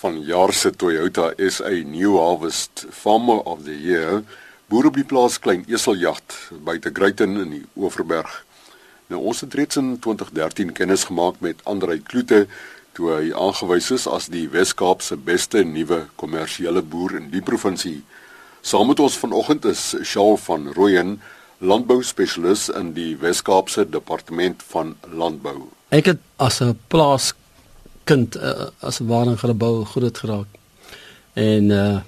[0.00, 4.22] vanjaar se Toyota SA New Harvest Farmer of the Year
[4.70, 8.30] boer op die plaas Klein Eseljagd buite Greyton in die Oeverberg.
[9.12, 12.46] Nou ons het reeds in 2013 kennis gemaak met Andrei Kloete
[12.96, 18.00] toe hy aangewys is as die Wes-Kaap se beste nuwe kommersiële boer in die provinsie.
[18.62, 21.18] Saam met ons vanoggend is Shaal van Rooyen,
[21.60, 25.68] landbouspesialis in die Wes-Kaapse Departement van Landbou.
[25.92, 27.34] Ek het as 'n plaas
[28.04, 30.46] kind uh, as 'n ware gebou groot geraak.
[31.32, 32.00] En uh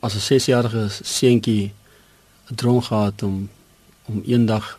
[0.00, 1.72] as 'n 6-jarige seentjie
[2.50, 3.48] 'n droom gehad om
[4.04, 4.78] om eendag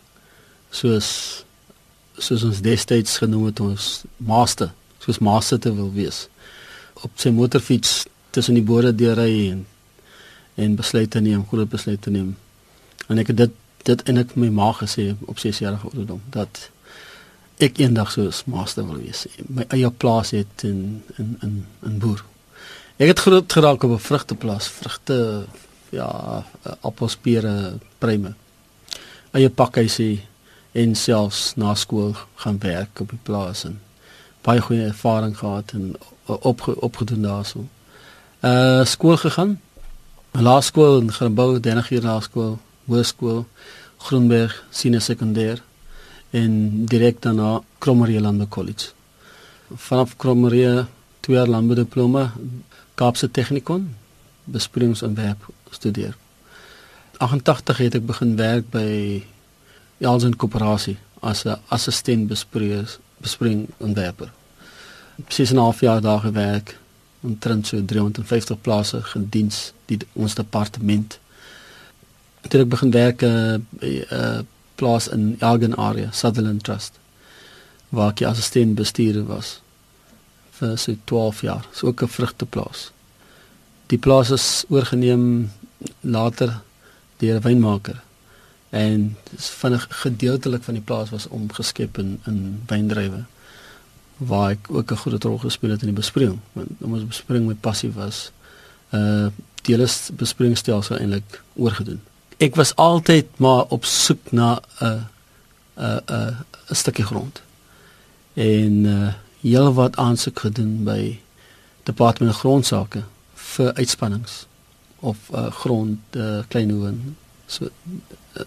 [0.70, 1.08] soos
[2.16, 6.28] soos ons destyds genoem het ons master, soos master te wil wees.
[6.92, 9.66] Op sy motorfiets tussen die bode deurry en
[10.54, 12.36] en besluite neem, groot besluite neem.
[13.06, 13.50] En ek het dit
[13.84, 16.70] dit en ek my ma gesê op 6 jarige ouderdom dat
[17.62, 19.26] ek eendag so 'n master wil wees.
[19.48, 22.24] My eie plaas het in in in in boer.
[22.96, 25.46] Ek het groot geraak op 'n vrugteplaas, vrugte
[25.90, 26.44] ja,
[26.80, 28.34] appels, pere, pruime.
[29.30, 30.26] Eie pakhuisie
[30.72, 33.80] en selfs na skool gaan werk op die plaas en
[34.42, 35.94] baie goeie ervaring gehad en
[36.26, 37.64] op opgedoen daarso.
[38.40, 39.60] Uh skool gegaan.
[40.30, 43.46] Laerskool in Gebou, Dennegier Laerskool, Hoërskool,
[43.96, 45.62] Groenberg, Senior Sekondêr
[46.34, 48.90] en direk daarna Krommerie Landbou College.
[49.70, 50.84] Vanaf Krommerie
[51.20, 52.32] twee jaar landbou diploma
[52.94, 53.94] Kaapse Technikon
[54.44, 56.16] bespringsontwerp studeer.
[57.18, 59.22] 88 het ek begin werk by
[60.02, 64.32] Jalsen Koöperasie as 'n assistent bespreek bespringontwerper.
[65.28, 66.78] 6 en 'n half jaar daar gewerk
[67.22, 71.18] en trend so 350 plase gediens die ons departement.
[72.48, 74.40] Toe ek begin werk uh, by 'n uh,
[74.74, 76.98] plaas in Elgin area, Sutherland Trust,
[77.88, 79.60] waar ek assistent bestuurder was
[80.58, 81.66] vir so 12 jaar.
[81.72, 82.90] So ook 'n vrugteplaas.
[83.86, 85.50] Die plaas is oorgeneem
[86.00, 86.60] later
[87.18, 88.02] deur 'n wynmaker
[88.70, 93.24] en van 'n gedeeltelik van die plaas was omgeskep in in wyndrywe
[94.16, 96.40] waar ek ook 'n groot rol gespeel het in die besproeiing.
[96.52, 98.30] Want ons besproeiing met passie was
[98.90, 99.26] uh
[99.62, 102.00] die hele besproeiingsstelsel eintlik oorgedoen
[102.44, 105.06] ek was altyd maar op soek na 'n
[105.76, 106.36] 'n 'n
[106.70, 107.42] 'n stukkie grond.
[108.34, 109.12] En uh
[109.44, 111.18] heel wat aansoek gedoen by
[111.82, 113.02] departement grondsake
[113.34, 114.46] vir uitspannings
[115.00, 117.16] of uh grond uh, klein hoen.
[117.46, 117.68] So
[118.32, 118.42] uh,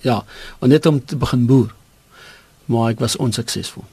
[0.00, 0.24] ja,
[0.58, 1.74] en net om te begin boer.
[2.64, 3.84] Maar ek was onsuksesvol.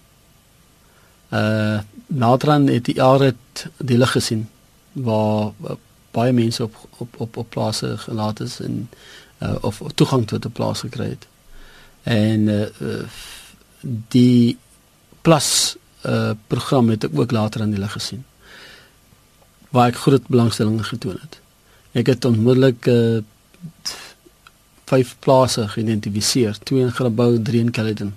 [1.29, 3.35] Uh naderhand het die jare
[3.77, 4.47] die lig gesien
[4.91, 5.75] waar uh,
[6.11, 8.89] baie mense op op op op plase gelaat is en
[9.39, 11.27] uh, of toegang tot 'n plaas gekry het.
[12.03, 13.05] En uh,
[14.07, 14.57] die
[15.21, 15.75] plus
[16.05, 18.25] uh, program het ek ook later aan die lig gesien.
[19.69, 21.39] Waar ek groot belangstelling getoon het.
[21.91, 23.19] Ek het onmiddellik uh,
[24.87, 28.13] vyf plase geïdentifiseer, twee in Grabouw, drie in Caledon.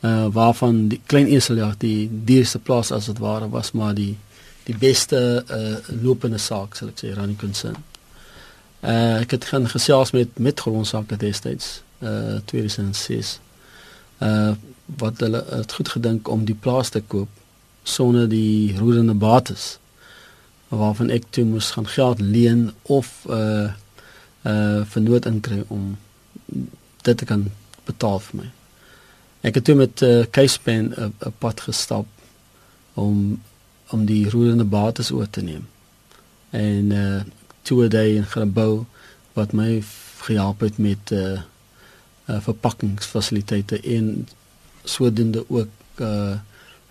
[0.00, 4.16] Uh waarvan die klein Eseljag die dierste plaas as dit ware was, maar die
[4.64, 7.76] die beste uh lopende saak sal ek sê Rani Kunsin.
[8.80, 13.40] Uh ek het gaan gesels met met grondsake destyds uh 2006.
[14.18, 14.52] Uh
[14.96, 17.28] wat hulle het goed gedink om die plaas te koop
[17.82, 19.78] sonder die roerende bates
[20.68, 23.70] waarvan ek toe moes gaan geld leen of uh
[24.42, 25.98] uh vernoot inkry om
[27.02, 27.50] dit te kan
[27.84, 28.48] betaal vir my.
[29.40, 32.06] Ek het toe met uh, Keispen 'n pad gestap
[32.94, 33.42] om
[33.90, 35.68] om die roerende bates oor te neem.
[36.50, 37.20] En uh
[37.70, 38.84] two a day in gebou
[39.38, 39.78] wat my
[40.26, 41.38] gehelp het met uh,
[42.26, 44.28] uh verpakkingsfasiliteite en
[44.84, 46.38] sodoende ook uh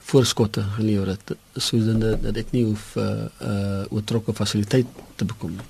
[0.09, 4.88] voorskotte gelewer het sodoende dat ek nie hoef uh uh oortrokke fasiliteit
[5.19, 5.67] te bekom nie.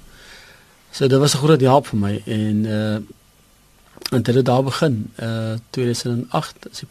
[0.92, 3.00] So dit was 'n groot help vir my en uh
[4.14, 6.84] en dit het daar begin uh 2008 as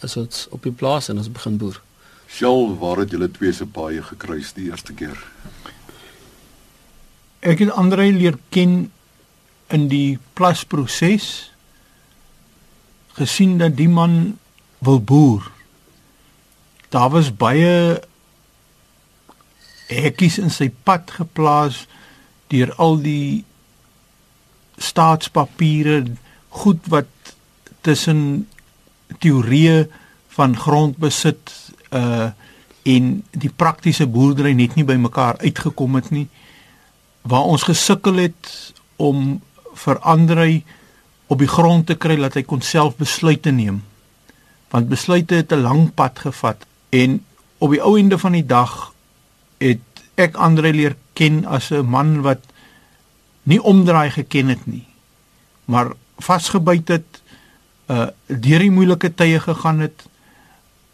[0.00, 1.80] as ons op die plaas en ons begin boer.
[2.28, 5.16] Sjoe, waar het julle twee se paai gekruis die eerste keer?
[7.42, 8.92] Ek het Andre leer ken
[9.74, 11.50] in die plasproses
[13.18, 14.38] gesien dat die man
[14.78, 15.48] wil boer.
[16.94, 17.98] Daar was baie
[19.90, 21.86] hekkies in sy pad geplaas
[22.52, 23.42] deur al die
[24.78, 26.04] staatspapiere,
[26.62, 27.34] goed wat
[27.82, 28.46] tussen
[29.18, 29.88] teorieë
[30.38, 31.52] van grondbesit
[31.90, 32.30] uh
[32.82, 36.24] en die praktiese boerdery net nie by mekaar uitgekom het nie
[37.22, 39.40] waar ons gesukkel het om
[39.74, 40.64] vir Andrei
[41.26, 43.82] op die grond te kry dat hy kon self besluite neem.
[44.72, 47.24] Want besluite het 'n lang pad gevat en
[47.58, 48.92] op die ou einde van die dag
[49.58, 49.80] het
[50.14, 52.40] ek Andre leer ken as 'n man wat
[53.42, 54.86] nie omdraai geken het nie,
[55.64, 57.22] maar vasgebyt het,
[57.86, 60.04] uh deur die moeilike tye gegaan het.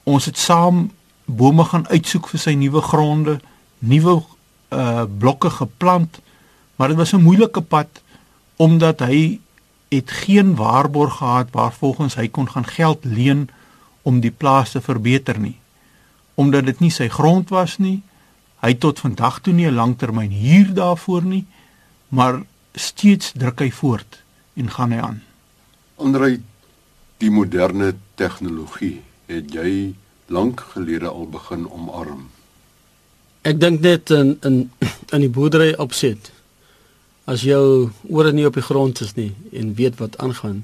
[0.04, 0.90] Ons het saam
[1.24, 3.40] bome gaan uitsoek vir sy nuwe gronde,
[3.78, 4.22] nuwe
[4.68, 6.20] uh blokke geplant,
[6.76, 8.02] maar dit was 'n moeilike pad
[8.56, 9.40] omdat hy
[9.88, 13.48] het geen waarborg gehad waarvolgens hy kon gaan geld leen
[14.02, 15.56] om die plaas te verbeter nie.
[16.34, 18.02] Omdat dit nie sy grond was nie,
[18.60, 21.46] hy tot vandag toe nie 'n langtermyn huur daarvoor nie,
[22.08, 22.42] maar
[22.74, 24.22] steeds druk hy voort
[24.54, 25.22] en gaan hy aan.
[25.96, 26.40] Onder
[27.18, 29.94] die moderne tegnologie het jy
[30.26, 32.28] lank gelede al begin omarm.
[33.48, 34.56] Ek dink net in in
[35.14, 36.32] in die boerdery opset
[37.28, 40.62] as jou ore nie op die grond is nie en weet wat aangaan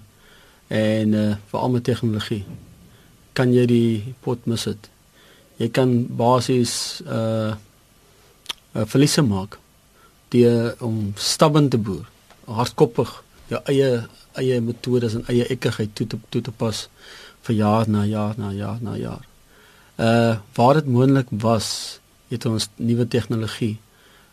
[0.69, 2.43] en uh veral met tegnologie
[3.33, 4.91] kan jy die pot mis dit.
[5.59, 7.57] Jy kan basies uh
[8.75, 9.59] 'n verliese maak
[10.35, 12.07] deur om stabbend te boer,
[12.47, 13.11] hardkoppig
[13.49, 13.91] jou eie
[14.35, 16.89] eie metodes en eie ekkigheid toe te toe te pas
[17.47, 19.25] vir jaar na jaar na jaar na jaar.
[19.99, 22.01] Uh waar dit moontlik was,
[22.35, 23.79] het ons nuwe tegnologie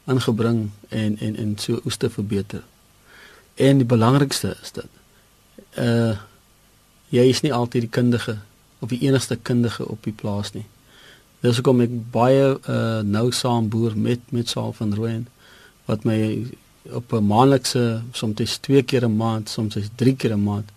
[0.10, 2.64] ingebring en en en so oes te verbeter.
[3.56, 5.00] En die belangrikste is dit
[5.78, 6.18] uh
[7.12, 8.38] jy is nie altyd die kundige
[8.80, 10.66] of die enigste kundige op die plaas nie.
[11.44, 15.28] Dis hoekom ek baie uh nou saam boer met met Saal van Rooyen
[15.90, 16.20] wat my
[16.92, 20.70] op 'n maandelikse soms twee keer 'n maand, soms drie keer 'n maand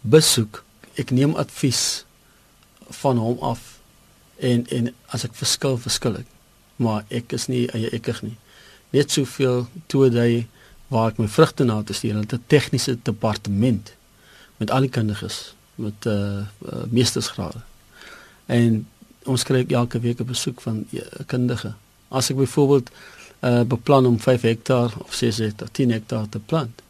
[0.00, 0.64] besoek.
[0.94, 2.04] Ek neem advies
[2.88, 3.78] van hom af
[4.36, 6.33] en en as ek verskil, verskil ek.
[6.76, 8.36] Maar ek is nie eie ekig nie
[8.94, 10.46] net soveel toe hy
[10.92, 13.92] waar ek my vrugte na te stuur, 'n tegniese departement
[14.58, 17.60] met al die kundiges met eh uh, uh, meestersgrade.
[18.46, 18.86] En
[19.24, 21.74] ons kry elke week 'n besoek van 'n uh, kundige.
[22.08, 22.90] As ek byvoorbeeld
[23.40, 26.82] eh uh, beplan om 5 hektaar of 6 hektaar, 10 hektaar te plant,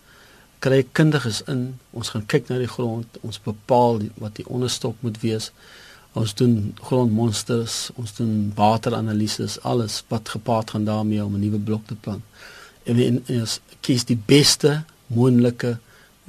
[0.58, 1.80] kry ek kundiges in.
[1.90, 5.52] Ons gaan kyk na die grond, ons bepaal die, wat die onderstok moet wees.
[6.14, 11.86] Ons doen grondmonsters, ons doen wateranalises, alles wat gepaard gaan daarmee om 'n nuwe blok
[11.86, 12.22] te plant.
[12.84, 15.78] En ons kies die beste moontlike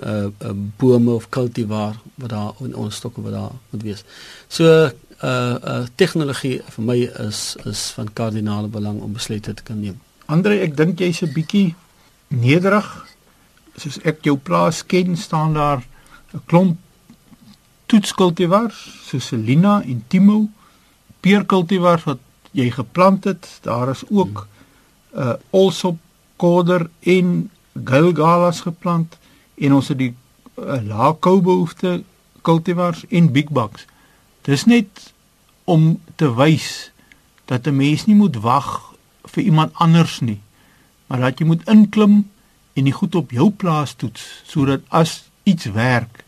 [0.03, 4.03] uh, uh bome of kultivar wat daar in ons stokke wat daar moet wees.
[4.47, 4.91] So uh
[5.23, 6.97] uh tegnologie vir my
[7.27, 9.99] is is van kardinale belang om besluite te kan neem.
[10.25, 11.75] Andre, ek dink jy's 'n bietjie
[12.27, 12.87] nederig.
[13.77, 15.83] Soos ek jou plaas ken, staan daar
[16.33, 16.77] 'n klomp
[17.95, 18.75] toetskultivars
[19.07, 20.41] soos Selina en Timo,
[21.23, 22.19] peerkultivars wat
[22.55, 23.47] jy geplant het.
[23.63, 24.47] Daar is ook
[25.15, 25.97] 'n uh, Olsop
[26.35, 27.49] Koder en
[27.85, 29.17] Gilgalas geplant
[29.55, 30.13] en ons het die
[30.59, 32.03] uh, lae koubehoefte
[32.41, 33.85] kultivars en Big Bucks.
[34.41, 35.13] Dis net
[35.63, 36.91] om te wys
[37.45, 38.93] dat 'n mens nie moet wag
[39.23, 40.41] vir iemand anders nie,
[41.07, 42.29] maar dat jy moet inklim
[42.73, 46.24] en die goed op jou plaas toets sodat as iets werk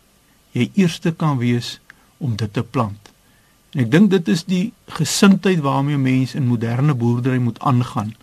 [0.56, 1.78] jy eerste kan wees
[2.18, 3.12] om dit te plant.
[3.74, 4.64] En ek dink dit is die
[4.96, 8.14] gesindheid waarmee mense in moderne boerdery moet aangaan.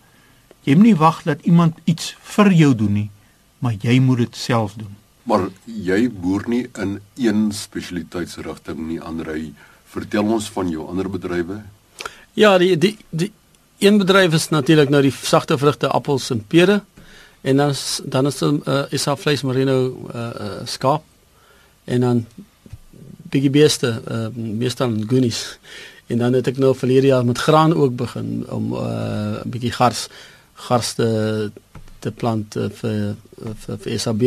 [0.66, 3.10] Jy moet nie wag dat iemand iets vir jou doen nie,
[3.62, 4.90] maar jy moet dit self doen.
[5.26, 9.54] Maar jy boer nie in een spesialiteitsrigting nie, Andrei.
[9.90, 11.62] Vertel ons van jou ander bedrywe.
[12.34, 13.32] Ja, die die die
[13.78, 16.82] een bedryf is natuurlik nou die sagte vrugte, appels en pere.
[17.46, 21.04] En dan is, dan is uh, is daar vleis merino uh, uh, skaap
[21.86, 22.22] en dan
[23.32, 25.58] bietjie beeste, uh, meestal goonies.
[26.06, 29.72] En dan het ek nou verlede jaar met graan ook begin om 'n uh, bietjie
[29.72, 30.08] gars
[30.54, 31.08] gars te
[31.98, 33.16] te plant uh, vir
[33.62, 34.22] vir vir SAB.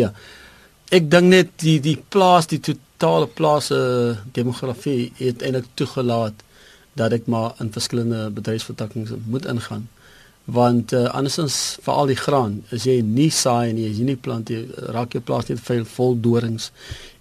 [0.90, 6.44] Ek dink net die die plaas die totale plaas uh, demografie het eintlik toegelaat
[6.94, 9.88] dat ek maar in verskillende bedryfsvertakkings moet ingaan
[10.52, 14.18] want uh, andersins vir al die graan as jy nie saai nie as jy nie
[14.28, 14.64] plant jy
[14.96, 16.72] raak jou plaas net veel vol dorings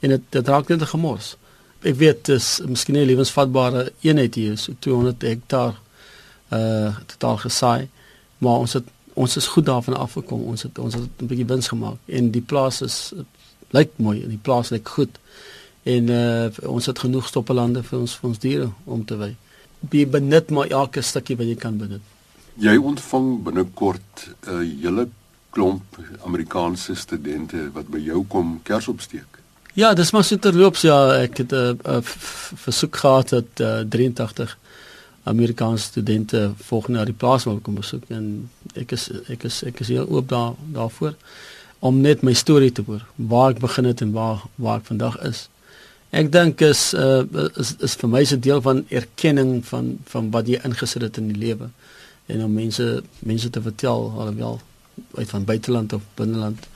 [0.00, 1.36] en dit dit raak net 'n gemors.
[1.82, 5.74] Ek weet dis miskien 'n lewensvatbare eenheid hier so 200 hektaar
[6.52, 7.88] uh totaal gesaai
[8.38, 10.42] maar ons het ons is goed daarvan afgekom.
[10.42, 13.12] Ons het ons het 'n bietjie wins gemaak en die plaas is
[13.70, 15.18] lyk mooi en die plaas lyk goed.
[15.82, 19.36] En uh ons het genoeg stoppelande vir ons vir ons diere om te wy.
[19.80, 22.02] Be benut maar elke stukkie wat jy kan benut
[22.58, 25.08] Jy ontvang binnekort 'n uh, hele
[25.50, 29.38] klomp Amerikaanse studente wat by jou kom kers opsteek.
[29.78, 32.00] Ja, dis maar so terloops ja, ek het 'n uh, uh,
[32.64, 34.58] versoek gehad dat uh, 83
[35.22, 39.80] Amerikaanse studente volgende jaar die plaas wil kom besoek en ek is ek is ek
[39.80, 41.14] is heel oop daar daarvoor
[41.78, 45.18] om net my storie te hoor, waar ek begin het en waar waar ek vandag
[45.22, 45.48] is.
[46.10, 47.22] Ek dink is uh,
[47.54, 51.28] is is vir my 'n deel van erkenning van van wat jy ingesit het in
[51.28, 51.70] die lewe
[52.28, 52.86] en om mense
[53.18, 54.60] mense te vertel alhoewel
[55.14, 56.66] uit van buiteland of binneland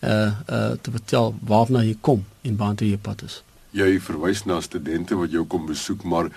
[0.00, 3.42] uh uh te vertel waarna jy kom en waartoe jy pad is.
[3.70, 6.30] Jy verwys na studente wat jou kom besoek, maar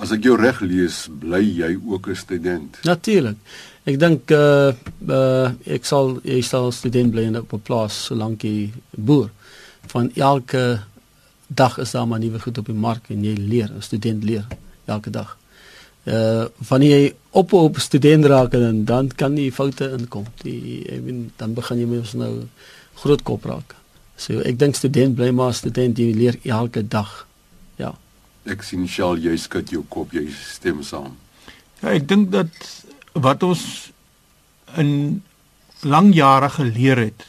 [0.00, 2.78] as ek jou reg lees, bly jy ook 'n student.
[2.84, 3.36] Natuurlik.
[3.84, 4.72] Ek dink uh
[5.08, 9.30] uh ek sal jy sal student bly op 'n plaas solank jy boer.
[9.86, 10.80] Van elke
[11.46, 14.46] dag is daar maar nuwe goed op die mark en jy leer, 'n student leer
[14.86, 15.39] elke dag.
[16.04, 20.26] Uh wanneer jy op op student raak en dan kan jy foute inkom.
[20.42, 22.32] Die ek bedoel dan begin jy mos nou
[23.02, 23.74] groot kop raak.
[24.16, 27.26] So ek dink student bly maar student jy leer elke dag.
[27.76, 27.94] Ja.
[28.44, 31.16] Ek sien Shaal jy skud jou kop, jy stem saam.
[31.82, 32.52] Ja, ek dink dat
[33.12, 33.90] wat ons
[34.78, 35.22] in
[35.82, 37.24] lang jare geleer het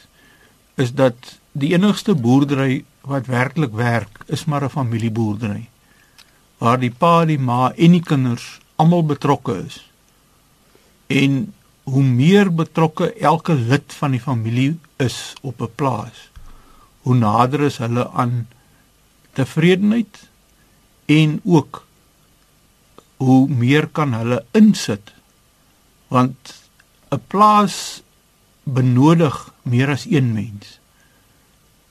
[0.80, 1.16] is dat
[1.52, 5.68] die enigste boerdery wat werklik werk is maar 'n familieboerdery
[6.58, 9.78] waar die pa, die ma en die kinders almal betrokke is.
[11.06, 11.52] En
[11.86, 16.30] hoe meer betrokke elke lid van die familie is op 'n plaas,
[17.02, 18.48] hoe nader is hulle aan
[19.32, 20.28] tevredenheid
[21.06, 21.84] en ook
[23.16, 25.12] hoe meer kan hulle insit
[26.08, 26.54] want
[27.10, 28.02] 'n plaas
[28.62, 30.78] benodig meer as een mens.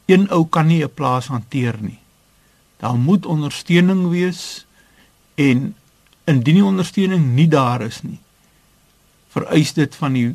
[0.05, 1.99] Een ou kan nie 'n plaas hanteer nie.
[2.77, 4.65] Daar moet ondersteuning wees
[5.35, 5.75] en
[6.31, 8.19] indien die ondersteuning nie daar is nie,
[9.31, 10.29] vereis dit van die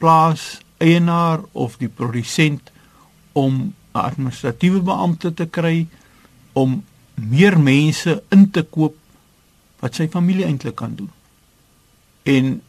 [0.00, 2.70] plaas eienaar of die produsent
[3.32, 5.86] om 'n administratiewe beampte te kry
[6.52, 8.96] om meer mense in te koop
[9.80, 11.10] wat sy familie eintlik kan doen.
[12.22, 12.62] En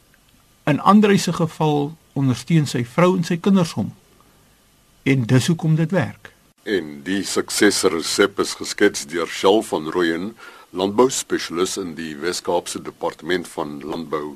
[0.63, 3.94] in Andre se geval ondersteun sy vrou en sy kinders hom.
[5.04, 6.34] En dis hoekom dit werk.
[6.68, 10.34] En die suksesresep is geskets deur Shell van Rooyen,
[10.76, 14.36] landbouspesialis in die Wes-Kaapse Departement van Landbou.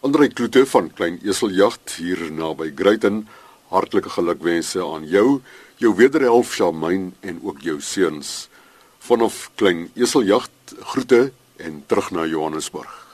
[0.00, 3.26] Andre Kloete van Klein Eseljagd hier naby Greyton.
[3.70, 5.40] Hartlike gelukwense aan jou,
[5.78, 8.48] jou wederhelf Shamain en ook jou seuns.
[8.98, 13.09] Vanaf Klein Eseljagd groete en terug na Johannesburg.